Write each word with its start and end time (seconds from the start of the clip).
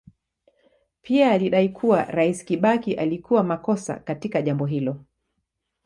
Pia 1.01 1.31
alidai 1.31 1.69
kuwa 1.69 2.03
Rais 2.03 2.45
Kibaki 2.45 2.93
alikuwa 2.93 3.43
makosa 3.43 3.95
katika 3.99 4.41
jambo 4.41 4.65
hilo. 4.65 5.05